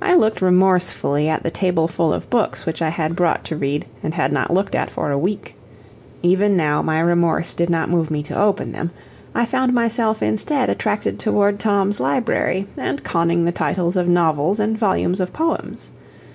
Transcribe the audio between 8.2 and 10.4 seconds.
to open them I found myself